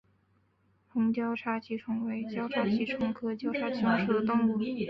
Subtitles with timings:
[0.89, 4.59] 红交叉棘虫为交叉棘虫科交叉棘虫属的动物。